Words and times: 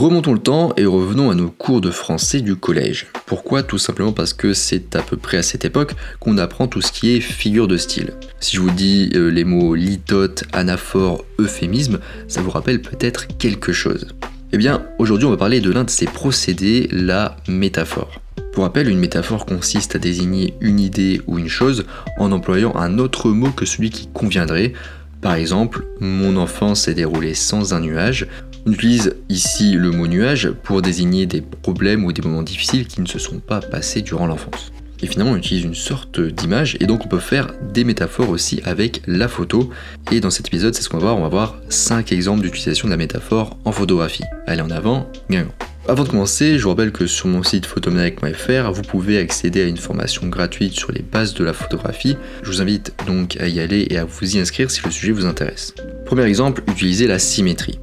Remontons 0.00 0.32
le 0.32 0.38
temps 0.38 0.72
et 0.78 0.86
revenons 0.86 1.30
à 1.30 1.34
nos 1.34 1.50
cours 1.50 1.82
de 1.82 1.90
français 1.90 2.40
du 2.40 2.56
collège. 2.56 3.08
Pourquoi? 3.26 3.62
Tout 3.62 3.76
simplement 3.76 4.14
parce 4.14 4.32
que 4.32 4.54
c'est 4.54 4.96
à 4.96 5.02
peu 5.02 5.18
près 5.18 5.36
à 5.36 5.42
cette 5.42 5.66
époque 5.66 5.94
qu'on 6.20 6.38
apprend 6.38 6.68
tout 6.68 6.80
ce 6.80 6.90
qui 6.90 7.14
est 7.14 7.20
figure 7.20 7.68
de 7.68 7.76
style. 7.76 8.14
Si 8.40 8.56
je 8.56 8.62
vous 8.62 8.70
dis 8.70 9.10
euh, 9.14 9.28
les 9.28 9.44
mots 9.44 9.74
litote, 9.74 10.44
anaphore, 10.54 11.26
euphémisme, 11.38 12.00
ça 12.28 12.40
vous 12.40 12.48
rappelle 12.48 12.80
peut-être 12.80 13.26
quelque 13.36 13.74
chose. 13.74 14.08
Eh 14.52 14.56
bien, 14.56 14.86
aujourd'hui 14.98 15.26
on 15.26 15.32
va 15.32 15.36
parler 15.36 15.60
de 15.60 15.70
l'un 15.70 15.84
de 15.84 15.90
ces 15.90 16.06
procédés, 16.06 16.88
la 16.90 17.36
métaphore. 17.46 18.22
Pour 18.54 18.64
rappel, 18.64 18.88
une 18.88 19.00
métaphore 19.00 19.44
consiste 19.44 19.96
à 19.96 19.98
désigner 19.98 20.54
une 20.62 20.80
idée 20.80 21.20
ou 21.26 21.38
une 21.38 21.50
chose 21.50 21.84
en 22.16 22.32
employant 22.32 22.74
un 22.74 22.98
autre 22.98 23.28
mot 23.28 23.50
que 23.50 23.66
celui 23.66 23.90
qui 23.90 24.08
conviendrait. 24.14 24.72
Par 25.20 25.34
exemple, 25.34 25.84
mon 26.00 26.38
enfance 26.38 26.84
s'est 26.84 26.94
déroulée 26.94 27.34
sans 27.34 27.74
un 27.74 27.80
nuage, 27.80 28.26
on 28.66 28.72
utilise 28.72 29.14
ici 29.28 29.72
le 29.72 29.90
mot 29.90 30.06
nuage 30.06 30.50
pour 30.50 30.82
désigner 30.82 31.26
des 31.26 31.40
problèmes 31.40 32.04
ou 32.04 32.12
des 32.12 32.22
moments 32.22 32.42
difficiles 32.42 32.86
qui 32.86 33.00
ne 33.00 33.06
se 33.06 33.18
sont 33.18 33.38
pas 33.38 33.60
passés 33.60 34.02
durant 34.02 34.26
l'enfance. 34.26 34.72
Et 35.02 35.06
finalement, 35.06 35.32
on 35.32 35.36
utilise 35.36 35.64
une 35.64 35.74
sorte 35.74 36.20
d'image 36.20 36.76
et 36.80 36.86
donc 36.86 37.06
on 37.06 37.08
peut 37.08 37.18
faire 37.18 37.48
des 37.72 37.84
métaphores 37.84 38.28
aussi 38.28 38.60
avec 38.64 39.00
la 39.06 39.28
photo. 39.28 39.70
Et 40.12 40.20
dans 40.20 40.30
cet 40.30 40.48
épisode, 40.48 40.74
c'est 40.74 40.82
ce 40.82 40.90
qu'on 40.90 40.98
va 40.98 41.04
voir. 41.04 41.16
On 41.16 41.22
va 41.22 41.28
voir 41.28 41.56
5 41.70 42.12
exemples 42.12 42.42
d'utilisation 42.42 42.86
de 42.86 42.90
la 42.90 42.98
métaphore 42.98 43.56
en 43.64 43.72
photographie. 43.72 44.24
Allez 44.46 44.60
en 44.60 44.70
avant, 44.70 45.10
gagnons. 45.30 45.52
Avant 45.88 46.04
de 46.04 46.10
commencer, 46.10 46.58
je 46.58 46.62
vous 46.62 46.68
rappelle 46.68 46.92
que 46.92 47.06
sur 47.06 47.28
mon 47.28 47.42
site 47.42 47.64
photomanec.fr, 47.64 48.70
vous 48.70 48.82
pouvez 48.82 49.18
accéder 49.18 49.62
à 49.62 49.66
une 49.66 49.78
formation 49.78 50.28
gratuite 50.28 50.74
sur 50.74 50.92
les 50.92 51.02
bases 51.02 51.32
de 51.32 51.42
la 51.42 51.54
photographie. 51.54 52.16
Je 52.42 52.50
vous 52.50 52.60
invite 52.60 52.92
donc 53.06 53.38
à 53.40 53.48
y 53.48 53.58
aller 53.58 53.86
et 53.88 53.96
à 53.96 54.04
vous 54.04 54.36
y 54.36 54.38
inscrire 54.38 54.70
si 54.70 54.82
le 54.84 54.90
sujet 54.90 55.12
vous 55.12 55.24
intéresse. 55.24 55.74
Premier 56.04 56.24
exemple, 56.24 56.62
utilisez 56.68 57.06
la 57.06 57.18
symétrie. 57.18 57.80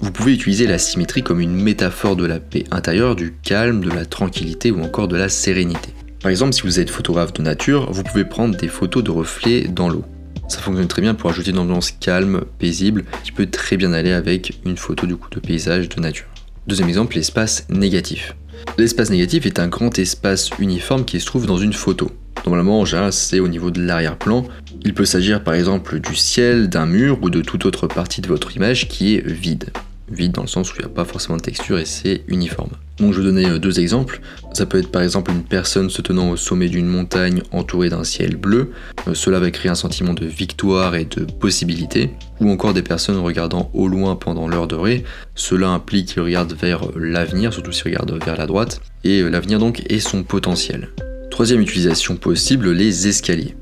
Vous 0.00 0.12
pouvez 0.12 0.34
utiliser 0.34 0.68
la 0.68 0.78
symétrie 0.78 1.24
comme 1.24 1.40
une 1.40 1.54
métaphore 1.54 2.14
de 2.14 2.24
la 2.24 2.38
paix 2.38 2.64
intérieure, 2.70 3.16
du 3.16 3.34
calme, 3.42 3.80
de 3.82 3.90
la 3.90 4.06
tranquillité 4.06 4.70
ou 4.70 4.80
encore 4.80 5.08
de 5.08 5.16
la 5.16 5.28
sérénité. 5.28 5.90
Par 6.22 6.30
exemple, 6.30 6.52
si 6.52 6.62
vous 6.62 6.78
êtes 6.78 6.88
photographe 6.88 7.32
de 7.32 7.42
nature, 7.42 7.92
vous 7.92 8.04
pouvez 8.04 8.24
prendre 8.24 8.56
des 8.56 8.68
photos 8.68 9.02
de 9.02 9.10
reflets 9.10 9.62
dans 9.62 9.88
l'eau. 9.88 10.04
Ça 10.48 10.60
fonctionne 10.60 10.86
très 10.86 11.02
bien 11.02 11.14
pour 11.14 11.30
ajouter 11.30 11.50
une 11.50 11.58
ambiance 11.58 11.90
calme, 11.90 12.44
paisible, 12.60 13.04
qui 13.24 13.32
peut 13.32 13.46
très 13.46 13.76
bien 13.76 13.92
aller 13.92 14.12
avec 14.12 14.60
une 14.64 14.76
photo 14.76 15.04
du 15.04 15.16
coup 15.16 15.30
de 15.30 15.40
paysage 15.40 15.88
de 15.88 16.00
nature. 16.00 16.28
Deuxième 16.68 16.88
exemple, 16.88 17.16
l'espace 17.16 17.66
négatif. 17.68 18.36
L'espace 18.78 19.10
négatif 19.10 19.46
est 19.46 19.58
un 19.58 19.66
grand 19.66 19.98
espace 19.98 20.50
uniforme 20.60 21.04
qui 21.04 21.18
se 21.18 21.26
trouve 21.26 21.46
dans 21.46 21.58
une 21.58 21.72
photo. 21.72 22.10
Normalement, 22.46 22.80
en 22.80 22.84
général, 22.84 23.12
c'est 23.12 23.40
au 23.40 23.48
niveau 23.48 23.72
de 23.72 23.82
l'arrière-plan. 23.82 24.44
Il 24.84 24.94
peut 24.94 25.04
s'agir 25.04 25.42
par 25.42 25.54
exemple 25.54 25.98
du 25.98 26.14
ciel, 26.14 26.68
d'un 26.68 26.86
mur 26.86 27.18
ou 27.20 27.30
de 27.30 27.42
toute 27.42 27.66
autre 27.66 27.88
partie 27.88 28.20
de 28.20 28.28
votre 28.28 28.56
image 28.56 28.88
qui 28.88 29.16
est 29.16 29.26
vide 29.26 29.70
vide 30.10 30.32
dans 30.32 30.42
le 30.42 30.48
sens 30.48 30.72
où 30.72 30.76
il 30.76 30.80
n'y 30.80 30.86
a 30.86 30.94
pas 30.94 31.04
forcément 31.04 31.36
de 31.36 31.42
texture 31.42 31.78
et 31.78 31.84
c'est 31.84 32.22
uniforme. 32.28 32.70
Donc 32.98 33.12
je 33.12 33.20
vais 33.20 33.26
donner 33.26 33.46
euh, 33.46 33.58
deux 33.58 33.80
exemples. 33.80 34.20
Ça 34.52 34.66
peut 34.66 34.78
être 34.78 34.90
par 34.90 35.02
exemple 35.02 35.30
une 35.30 35.44
personne 35.44 35.88
se 35.88 36.02
tenant 36.02 36.30
au 36.30 36.36
sommet 36.36 36.68
d'une 36.68 36.86
montagne 36.86 37.42
entourée 37.52 37.90
d'un 37.90 38.04
ciel 38.04 38.36
bleu. 38.36 38.72
Euh, 39.06 39.14
cela 39.14 39.38
va 39.38 39.50
créer 39.50 39.70
un 39.70 39.76
sentiment 39.76 40.14
de 40.14 40.26
victoire 40.26 40.96
et 40.96 41.04
de 41.04 41.24
possibilité. 41.24 42.10
Ou 42.40 42.50
encore 42.50 42.74
des 42.74 42.82
personnes 42.82 43.18
regardant 43.18 43.70
au 43.72 43.88
loin 43.88 44.16
pendant 44.16 44.48
l'heure 44.48 44.66
dorée. 44.66 45.04
Cela 45.34 45.68
implique 45.68 46.08
qu'ils 46.08 46.22
regardent 46.22 46.54
vers 46.54 46.82
l'avenir, 46.96 47.52
surtout 47.52 47.72
s'ils 47.72 47.84
regardent 47.84 48.18
vers 48.24 48.36
la 48.36 48.46
droite. 48.46 48.80
Et 49.04 49.20
euh, 49.20 49.28
l'avenir 49.28 49.58
donc 49.58 49.82
est 49.88 50.00
son 50.00 50.24
potentiel. 50.24 50.88
Troisième 51.30 51.60
utilisation 51.60 52.16
possible, 52.16 52.72
les 52.72 53.06
escaliers. 53.06 53.54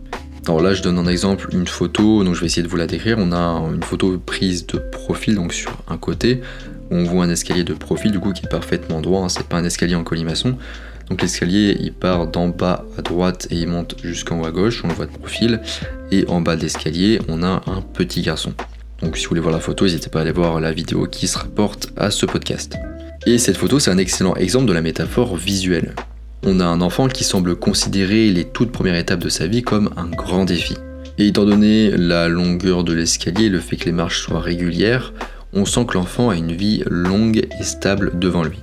Alors 0.48 0.60
là, 0.60 0.74
je 0.74 0.82
donne 0.82 0.96
un 0.96 1.08
exemple, 1.08 1.48
une 1.52 1.66
photo, 1.66 2.22
donc 2.22 2.36
je 2.36 2.40
vais 2.40 2.46
essayer 2.46 2.62
de 2.62 2.68
vous 2.68 2.76
la 2.76 2.86
décrire. 2.86 3.16
On 3.18 3.32
a 3.32 3.68
une 3.74 3.82
photo 3.82 4.16
prise 4.16 4.64
de 4.64 4.78
profil, 4.78 5.34
donc 5.34 5.52
sur 5.52 5.76
un 5.88 5.98
côté. 5.98 6.40
On 6.92 7.02
voit 7.02 7.24
un 7.24 7.30
escalier 7.30 7.64
de 7.64 7.74
profil, 7.74 8.12
du 8.12 8.20
coup, 8.20 8.32
qui 8.32 8.46
est 8.46 8.48
parfaitement 8.48 9.00
droit. 9.00 9.24
Hein. 9.24 9.28
c'est 9.28 9.48
pas 9.48 9.56
un 9.56 9.64
escalier 9.64 9.96
en 9.96 10.04
colimaçon. 10.04 10.56
Donc 11.10 11.20
l'escalier, 11.20 11.76
il 11.80 11.92
part 11.92 12.28
d'en 12.28 12.46
bas 12.46 12.84
à 12.96 13.02
droite 13.02 13.48
et 13.50 13.56
il 13.56 13.66
monte 13.66 13.96
jusqu'en 14.04 14.40
haut 14.40 14.46
à 14.46 14.52
gauche. 14.52 14.82
On 14.84 14.88
le 14.88 14.94
voit 14.94 15.06
de 15.06 15.10
profil. 15.10 15.60
Et 16.12 16.24
en 16.28 16.40
bas 16.40 16.54
de 16.54 16.62
l'escalier, 16.62 17.20
on 17.26 17.42
a 17.42 17.62
un 17.66 17.80
petit 17.80 18.22
garçon. 18.22 18.52
Donc 19.02 19.16
si 19.16 19.24
vous 19.24 19.30
voulez 19.30 19.40
voir 19.40 19.52
la 19.52 19.60
photo, 19.60 19.84
n'hésitez 19.84 20.10
pas 20.10 20.20
à 20.20 20.22
aller 20.22 20.30
voir 20.30 20.60
la 20.60 20.70
vidéo 20.70 21.08
qui 21.08 21.26
se 21.26 21.38
rapporte 21.38 21.88
à 21.96 22.12
ce 22.12 22.24
podcast. 22.24 22.76
Et 23.26 23.38
cette 23.38 23.56
photo, 23.56 23.80
c'est 23.80 23.90
un 23.90 23.98
excellent 23.98 24.36
exemple 24.36 24.66
de 24.66 24.72
la 24.72 24.80
métaphore 24.80 25.36
visuelle 25.36 25.92
on 26.44 26.60
a 26.60 26.64
un 26.64 26.80
enfant 26.80 27.08
qui 27.08 27.24
semble 27.24 27.56
considérer 27.56 28.30
les 28.30 28.44
toutes 28.44 28.72
premières 28.72 28.96
étapes 28.96 29.20
de 29.20 29.28
sa 29.28 29.46
vie 29.46 29.62
comme 29.62 29.90
un 29.96 30.06
grand 30.06 30.44
défi. 30.44 30.74
Et 31.18 31.28
étant 31.28 31.44
donné 31.44 31.90
la 31.90 32.28
longueur 32.28 32.84
de 32.84 32.92
l'escalier 32.92 33.46
et 33.46 33.50
le 33.50 33.60
fait 33.60 33.76
que 33.76 33.86
les 33.86 33.92
marches 33.92 34.22
soient 34.22 34.40
régulières, 34.40 35.12
on 35.52 35.64
sent 35.64 35.86
que 35.86 35.94
l'enfant 35.94 36.30
a 36.30 36.36
une 36.36 36.52
vie 36.52 36.82
longue 36.86 37.46
et 37.58 37.64
stable 37.64 38.18
devant 38.18 38.44
lui. 38.44 38.62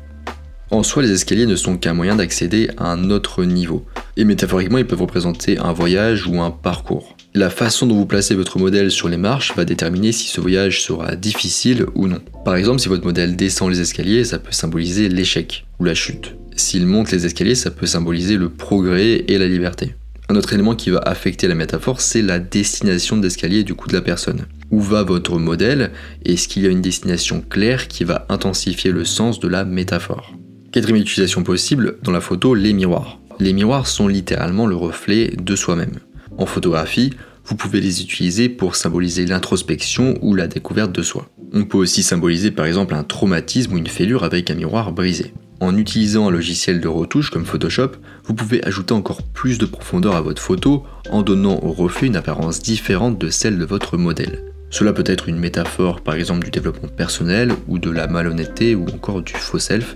En 0.70 0.82
soi, 0.82 1.04
les 1.04 1.12
escaliers 1.12 1.46
ne 1.46 1.56
sont 1.56 1.78
qu'un 1.78 1.94
moyen 1.94 2.16
d'accéder 2.16 2.70
à 2.78 2.92
un 2.92 3.12
autre 3.12 3.44
niveau. 3.44 3.86
Et 4.18 4.26
métaphoriquement, 4.26 4.80
ils 4.80 4.88
peuvent 4.88 5.02
représenter 5.02 5.60
un 5.60 5.72
voyage 5.72 6.28
ou 6.28 6.42
un 6.42 6.52
parcours. 6.52 7.16
La 7.36 7.50
façon 7.50 7.86
dont 7.86 7.96
vous 7.96 8.06
placez 8.06 8.34
votre 8.34 8.60
modèle 8.60 8.92
sur 8.92 9.10
les 9.10 9.18
marches 9.18 9.56
va 9.56 9.66
déterminer 9.66 10.12
si 10.12 10.28
ce 10.28 10.42
voyage 10.42 10.82
sera 10.82 11.16
difficile 11.16 11.86
ou 11.96 12.08
non. 12.08 12.22
Par 12.46 12.56
exemple, 12.56 12.80
si 12.80 12.88
votre 12.88 13.06
modèle 13.06 13.36
descend 13.36 13.70
les 13.70 13.82
escaliers, 13.82 14.24
ça 14.24 14.40
peut 14.40 14.52
symboliser 14.52 15.10
l'échec 15.10 15.66
ou 15.80 15.84
la 15.84 15.94
chute 15.94 16.36
s'il 16.56 16.86
monte 16.86 17.12
les 17.12 17.26
escaliers, 17.26 17.56
ça 17.56 17.72
peut 17.72 17.86
symboliser 17.86 18.38
le 18.38 18.50
progrès 18.50 19.26
et 19.28 19.38
la 19.38 19.48
liberté. 19.48 19.96
Un 20.30 20.36
autre 20.36 20.54
élément 20.54 20.76
qui 20.76 20.90
va 20.90 21.00
affecter 21.00 21.48
la 21.48 21.56
métaphore, 21.56 22.02
c'est 22.02 22.22
la 22.22 22.40
destination 22.40 23.18
d'escalier 23.18 23.64
du 23.64 23.76
coup 23.76 23.88
de 23.88 23.94
la 23.94 24.02
personne. 24.02 24.46
Où 24.72 24.80
va 24.80 25.04
votre 25.04 25.38
modèle 25.38 25.92
Est-ce 26.26 26.48
qu'il 26.48 26.64
y 26.64 26.68
a 26.68 26.70
une 26.70 26.82
destination 26.82 27.44
claire 27.48 27.88
qui 27.88 28.04
va 28.04 28.26
intensifier 28.30 28.92
le 28.92 29.06
sens 29.06 29.40
de 29.40 29.48
la 29.48 29.66
métaphore? 29.66 30.34
Quatrième 30.72 31.02
utilisation 31.02 31.44
possible, 31.44 31.98
dans 32.04 32.12
la 32.12 32.22
photo, 32.22 32.56
les 32.56 32.74
miroirs. 32.74 33.20
Les 33.40 33.54
miroirs 33.54 33.86
sont 33.86 34.08
littéralement 34.08 34.66
le 34.66 34.76
reflet 34.76 35.34
de 35.38 35.56
soi-même. 35.56 36.00
En 36.38 36.46
photographie, 36.46 37.14
vous 37.46 37.56
pouvez 37.56 37.82
les 37.82 38.02
utiliser 38.02 38.48
pour 38.48 38.76
symboliser 38.76 39.26
l'introspection 39.26 40.18
ou 40.22 40.34
la 40.34 40.48
découverte 40.48 40.94
de 40.94 41.04
soi. 41.04 41.30
On 41.52 41.66
peut 41.66 41.78
aussi 41.78 42.02
symboliser 42.02 42.52
par 42.52 42.66
exemple 42.66 42.96
un 42.96 43.04
traumatisme 43.04 43.74
ou 43.74 43.78
une 43.78 43.88
fêlure 43.88 44.24
avec 44.24 44.50
un 44.50 44.56
miroir 44.56 44.94
brisé. 44.94 45.34
En 45.64 45.78
utilisant 45.78 46.28
un 46.28 46.32
logiciel 46.32 46.82
de 46.82 46.90
retouche 46.90 47.30
comme 47.30 47.46
Photoshop, 47.46 47.92
vous 48.26 48.34
pouvez 48.34 48.62
ajouter 48.66 48.94
encore 48.94 49.24
plus 49.24 49.58
de 49.58 49.66
profondeur 49.66 50.14
à 50.14 50.20
votre 50.20 50.42
photo 50.42 50.84
en 51.10 51.22
donnant 51.22 51.58
au 51.64 51.72
reflet 51.72 52.08
une 52.08 52.18
apparence 52.18 52.60
différente 52.60 53.18
de 53.18 53.30
celle 53.30 53.58
de 53.58 53.64
votre 53.64 53.96
modèle. 53.96 54.44
Cela 54.72 54.92
peut 54.92 55.06
être 55.06 55.30
une 55.30 55.40
métaphore 55.40 56.02
par 56.02 56.16
exemple 56.16 56.44
du 56.44 56.52
développement 56.52 56.90
personnel 56.90 57.54
ou 57.70 57.80
de 57.80 57.90
la 57.90 58.08
malhonnêteté 58.08 58.76
ou 58.76 58.84
encore 58.94 59.22
du 59.22 59.32
faux 59.32 59.58
self, 59.58 59.96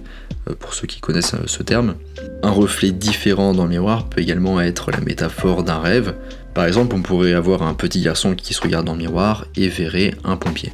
euh, 0.49 0.53
pour 0.57 0.73
ceux 0.73 0.87
qui 0.87 1.01
connaissent 1.01 1.33
euh, 1.33 1.47
ce 1.47 1.63
terme. 1.63 1.95
Un 2.43 2.51
reflet 2.51 2.91
différent 2.91 3.53
dans 3.53 3.65
le 3.65 3.71
miroir 3.71 4.07
peut 4.07 4.21
également 4.21 4.61
être 4.61 4.91
la 4.91 5.01
métaphore 5.01 5.63
d'un 5.63 5.79
rêve. 5.79 6.15
Par 6.53 6.63
exemple, 6.63 6.95
on 6.95 7.01
pourrait 7.01 7.33
avoir 7.33 7.63
un 7.63 7.73
petit 7.73 8.01
garçon 8.01 8.35
qui 8.35 8.53
se 8.53 8.61
regarde 8.61 8.85
dans 8.85 8.93
le 8.93 8.99
miroir 8.99 9.47
et 9.57 9.67
verrait 9.67 10.15
un 10.23 10.37
pompier. 10.37 10.71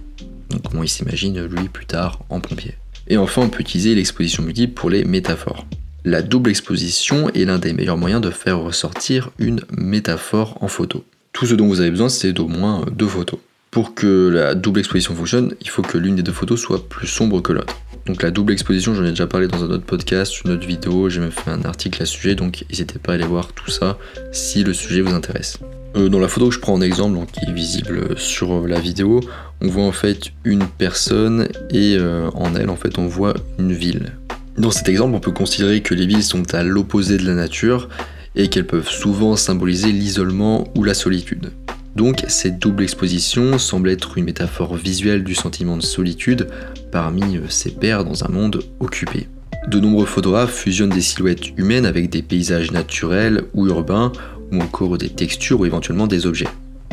Donc 0.51 0.61
comment 0.69 0.83
il 0.83 0.89
s'imagine 0.89 1.43
lui 1.45 1.67
plus 1.67 1.87
tard 1.87 2.19
en 2.29 2.39
pompier. 2.39 2.75
Et 3.07 3.17
enfin, 3.17 3.41
on 3.43 3.49
peut 3.49 3.61
utiliser 3.61 3.95
l'exposition 3.95 4.43
multiple 4.43 4.73
pour 4.73 4.89
les 4.89 5.03
métaphores. 5.03 5.65
La 6.05 6.21
double 6.21 6.49
exposition 6.49 7.29
est 7.29 7.45
l'un 7.45 7.59
des 7.59 7.73
meilleurs 7.73 7.97
moyens 7.97 8.21
de 8.21 8.29
faire 8.29 8.59
ressortir 8.59 9.31
une 9.39 9.61
métaphore 9.71 10.57
en 10.61 10.67
photo. 10.67 11.05
Tout 11.31 11.45
ce 11.45 11.55
dont 11.55 11.67
vous 11.67 11.79
avez 11.79 11.91
besoin, 11.91 12.09
c'est 12.09 12.33
d'au 12.33 12.47
moins 12.47 12.85
deux 12.91 13.07
photos. 13.07 13.39
Pour 13.71 13.95
que 13.95 14.29
la 14.29 14.53
double 14.53 14.79
exposition 14.79 15.15
fonctionne, 15.15 15.55
il 15.61 15.69
faut 15.69 15.81
que 15.81 15.97
l'une 15.97 16.15
des 16.15 16.23
deux 16.23 16.31
photos 16.31 16.59
soit 16.59 16.87
plus 16.87 17.07
sombre 17.07 17.41
que 17.41 17.53
l'autre. 17.53 17.75
Donc 18.05 18.21
la 18.21 18.31
double 18.31 18.51
exposition, 18.51 18.93
j'en 18.93 19.05
ai 19.05 19.09
déjà 19.09 19.27
parlé 19.27 19.47
dans 19.47 19.63
un 19.63 19.69
autre 19.69 19.85
podcast, 19.85 20.43
une 20.43 20.51
autre 20.51 20.67
vidéo, 20.67 21.09
j'ai 21.09 21.21
même 21.21 21.31
fait 21.31 21.49
un 21.49 21.63
article 21.63 22.03
à 22.03 22.05
ce 22.05 22.13
sujet, 22.13 22.35
donc 22.35 22.65
n'hésitez 22.69 22.99
pas 22.99 23.13
à 23.13 23.15
aller 23.15 23.25
voir 23.25 23.53
tout 23.53 23.71
ça 23.71 23.97
si 24.31 24.63
le 24.63 24.73
sujet 24.73 25.01
vous 25.01 25.13
intéresse. 25.13 25.57
Euh, 25.95 26.09
dans 26.09 26.19
la 26.19 26.27
photo 26.27 26.49
que 26.49 26.55
je 26.55 26.59
prends 26.59 26.73
en 26.73 26.81
exemple, 26.81 27.17
qui 27.31 27.45
est 27.47 27.53
visible 27.53 28.17
sur 28.17 28.67
la 28.67 28.79
vidéo, 28.79 29.19
on 29.61 29.67
voit 29.67 29.83
en 29.83 29.91
fait 29.91 30.31
une 30.43 30.65
personne 30.65 31.47
et 31.69 31.97
euh, 31.99 32.29
en 32.33 32.55
elle 32.55 32.69
en 32.69 32.75
fait 32.75 32.97
on 32.97 33.07
voit 33.07 33.35
une 33.59 33.73
ville. 33.73 34.13
Dans 34.57 34.71
cet 34.71 34.89
exemple, 34.89 35.15
on 35.15 35.19
peut 35.19 35.31
considérer 35.31 35.81
que 35.81 35.93
les 35.93 36.05
villes 36.05 36.23
sont 36.23 36.53
à 36.53 36.63
l'opposé 36.63 37.17
de 37.17 37.25
la 37.25 37.33
nature 37.33 37.89
et 38.35 38.49
qu'elles 38.49 38.67
peuvent 38.67 38.89
souvent 38.89 39.35
symboliser 39.35 39.91
l'isolement 39.91 40.67
ou 40.75 40.83
la 40.83 40.93
solitude. 40.93 41.51
Donc 41.95 42.23
cette 42.27 42.57
double 42.57 42.83
exposition 42.83 43.59
semble 43.59 43.89
être 43.89 44.17
une 44.17 44.25
métaphore 44.25 44.75
visuelle 44.75 45.23
du 45.23 45.35
sentiment 45.35 45.77
de 45.77 45.83
solitude 45.83 46.47
parmi 46.91 47.39
ses 47.49 47.69
euh, 47.69 47.79
pairs 47.79 48.03
dans 48.03 48.23
un 48.23 48.29
monde 48.29 48.63
occupé. 48.79 49.27
De 49.67 49.79
nombreux 49.79 50.05
photographes 50.05 50.55
fusionnent 50.55 50.89
des 50.89 51.01
silhouettes 51.01 51.57
humaines 51.57 51.85
avec 51.85 52.09
des 52.09 52.21
paysages 52.21 52.71
naturels 52.71 53.43
ou 53.53 53.67
urbains 53.67 54.11
ou 54.53 54.61
encore 54.61 54.97
des 54.97 55.09
textures 55.09 55.59
ou 55.59 55.65
éventuellement 55.65 56.07
des 56.07 56.25
objets. 56.25 56.47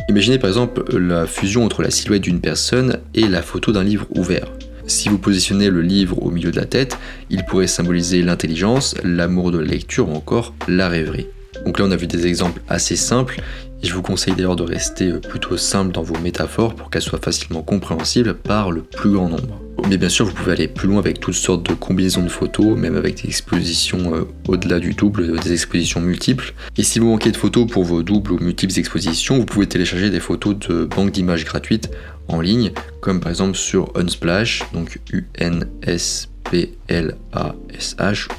Imaginez 0.09 0.39
par 0.39 0.49
exemple 0.49 0.83
la 0.97 1.25
fusion 1.25 1.63
entre 1.63 1.81
la 1.81 1.91
silhouette 1.91 2.23
d'une 2.23 2.41
personne 2.41 2.97
et 3.13 3.27
la 3.27 3.41
photo 3.41 3.71
d'un 3.71 3.83
livre 3.83 4.07
ouvert. 4.15 4.51
Si 4.87 5.07
vous 5.07 5.19
positionnez 5.19 5.69
le 5.69 5.81
livre 5.81 6.21
au 6.21 6.31
milieu 6.31 6.51
de 6.51 6.57
la 6.57 6.65
tête, 6.65 6.97
il 7.29 7.45
pourrait 7.45 7.67
symboliser 7.67 8.21
l'intelligence, 8.23 8.95
l'amour 9.03 9.51
de 9.51 9.59
la 9.59 9.67
lecture 9.67 10.09
ou 10.09 10.13
encore 10.13 10.53
la 10.67 10.89
rêverie. 10.89 11.27
Donc 11.65 11.79
là 11.79 11.85
on 11.87 11.91
a 11.91 11.95
vu 11.95 12.07
des 12.07 12.25
exemples 12.27 12.61
assez 12.67 12.95
simples 12.95 13.41
Et 13.83 13.87
je 13.87 13.93
vous 13.93 14.01
conseille 14.01 14.33
d'ailleurs 14.33 14.55
de 14.55 14.63
rester 14.63 15.11
plutôt 15.13 15.57
simple 15.57 15.91
dans 15.91 16.03
vos 16.03 16.17
métaphores 16.17 16.75
pour 16.75 16.89
qu'elles 16.89 17.01
soient 17.01 17.19
facilement 17.19 17.61
compréhensibles 17.61 18.33
par 18.33 18.71
le 18.71 18.81
plus 18.81 19.11
grand 19.11 19.29
nombre. 19.29 19.60
Mais 19.89 19.97
bien 19.97 20.09
sûr, 20.09 20.25
vous 20.25 20.33
pouvez 20.33 20.51
aller 20.53 20.67
plus 20.67 20.87
loin 20.87 20.99
avec 20.99 21.19
toutes 21.19 21.33
sortes 21.33 21.67
de 21.69 21.73
combinaisons 21.73 22.23
de 22.23 22.29
photos, 22.29 22.77
même 22.77 22.95
avec 22.95 23.21
des 23.21 23.27
expositions 23.27 24.15
euh, 24.15 24.23
au-delà 24.47 24.79
du 24.79 24.93
double, 24.93 25.39
des 25.39 25.53
expositions 25.53 25.99
multiples. 25.99 26.53
Et 26.77 26.83
si 26.83 26.99
vous 26.99 27.07
manquez 27.07 27.31
de 27.31 27.37
photos 27.37 27.69
pour 27.69 27.83
vos 27.83 28.03
doubles 28.03 28.31
ou 28.31 28.39
multiples 28.39 28.77
expositions, 28.79 29.37
vous 29.37 29.45
pouvez 29.45 29.67
télécharger 29.67 30.09
des 30.09 30.19
photos 30.19 30.57
de 30.59 30.85
banques 30.85 31.11
d'images 31.11 31.45
gratuites 31.45 31.89
en 32.27 32.39
ligne, 32.41 32.71
comme 33.01 33.19
par 33.19 33.29
exemple 33.29 33.57
sur 33.57 33.91
Unsplash, 33.95 34.63
donc 34.73 34.99
U-N-S-P-L-A-S-H, 35.11 36.27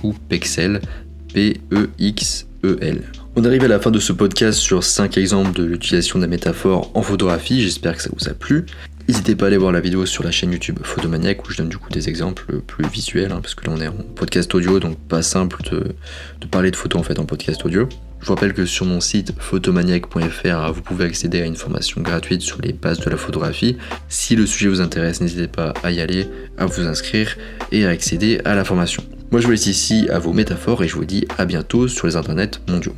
ou 0.02 0.14
Pexel, 0.28 0.80
P-E-X-E-L. 1.34 3.02
On 3.34 3.44
arrive 3.46 3.64
à 3.64 3.68
la 3.68 3.80
fin 3.80 3.90
de 3.90 3.98
ce 3.98 4.12
podcast 4.12 4.58
sur 4.58 4.84
5 4.84 5.16
exemples 5.16 5.58
de 5.58 5.64
l'utilisation 5.64 6.18
de 6.18 6.24
la 6.24 6.28
métaphore 6.28 6.90
en 6.92 7.00
photographie, 7.00 7.62
j'espère 7.62 7.96
que 7.96 8.02
ça 8.02 8.10
vous 8.14 8.28
a 8.28 8.34
plu. 8.34 8.66
N'hésitez 9.08 9.34
pas 9.34 9.46
à 9.46 9.48
aller 9.48 9.56
voir 9.56 9.72
la 9.72 9.80
vidéo 9.80 10.06
sur 10.06 10.22
la 10.22 10.30
chaîne 10.30 10.52
YouTube 10.52 10.78
Photomaniac 10.82 11.44
où 11.44 11.50
je 11.50 11.56
donne 11.56 11.68
du 11.68 11.76
coup 11.76 11.90
des 11.90 12.08
exemples 12.08 12.60
plus 12.60 12.86
visuels, 12.86 13.32
hein, 13.32 13.40
parce 13.42 13.54
que 13.54 13.66
là 13.66 13.72
on 13.76 13.80
est 13.80 13.88
en 13.88 13.96
podcast 14.14 14.54
audio, 14.54 14.78
donc 14.78 14.96
pas 14.96 15.22
simple 15.22 15.60
de, 15.70 15.94
parler 16.48 16.70
de 16.70 16.76
photos 16.76 17.00
en 17.00 17.04
fait 17.04 17.18
en 17.18 17.24
podcast 17.24 17.64
audio. 17.64 17.88
Je 18.20 18.26
vous 18.26 18.34
rappelle 18.34 18.52
que 18.52 18.64
sur 18.64 18.86
mon 18.86 19.00
site 19.00 19.32
photomaniac.fr, 19.36 20.72
vous 20.72 20.82
pouvez 20.82 21.04
accéder 21.04 21.42
à 21.42 21.46
une 21.46 21.56
formation 21.56 22.00
gratuite 22.00 22.42
sur 22.42 22.60
les 22.62 22.72
bases 22.72 23.00
de 23.00 23.10
la 23.10 23.16
photographie. 23.16 23.76
Si 24.08 24.36
le 24.36 24.46
sujet 24.46 24.68
vous 24.68 24.80
intéresse, 24.80 25.20
n'hésitez 25.20 25.48
pas 25.48 25.74
à 25.82 25.90
y 25.90 26.00
aller, 26.00 26.28
à 26.56 26.66
vous 26.66 26.82
inscrire 26.82 27.36
et 27.72 27.84
à 27.84 27.88
accéder 27.88 28.40
à 28.44 28.54
la 28.54 28.64
formation. 28.64 29.02
Moi 29.32 29.40
je 29.40 29.46
vous 29.46 29.52
laisse 29.52 29.66
ici 29.66 30.08
à 30.10 30.20
vos 30.20 30.32
métaphores 30.32 30.84
et 30.84 30.88
je 30.88 30.94
vous 30.94 31.04
dis 31.04 31.26
à 31.38 31.44
bientôt 31.44 31.88
sur 31.88 32.06
les 32.06 32.14
internets 32.14 32.60
mondiaux. 32.68 32.94